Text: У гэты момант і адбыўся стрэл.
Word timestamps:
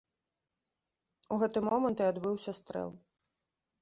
У 1.35 1.39
гэты 1.43 1.59
момант 1.69 1.97
і 2.05 2.07
адбыўся 2.11 2.51
стрэл. 2.61 2.91